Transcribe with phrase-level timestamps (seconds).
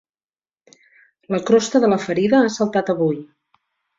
[1.35, 3.23] La crosta de la ferida ha saltat avui.